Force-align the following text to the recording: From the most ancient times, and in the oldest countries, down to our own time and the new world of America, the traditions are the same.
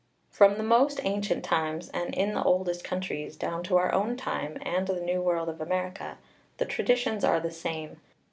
From 0.31 0.55
the 0.55 0.63
most 0.63 0.99
ancient 1.05 1.43
times, 1.43 1.89
and 1.93 2.15
in 2.15 2.33
the 2.33 2.43
oldest 2.43 2.83
countries, 2.83 3.35
down 3.35 3.61
to 3.65 3.77
our 3.77 3.93
own 3.93 4.17
time 4.17 4.57
and 4.63 4.87
the 4.87 4.99
new 4.99 5.21
world 5.21 5.47
of 5.47 5.61
America, 5.61 6.17
the 6.57 6.65
traditions 6.65 7.23
are 7.23 7.39
the 7.39 7.51
same. 7.51 7.97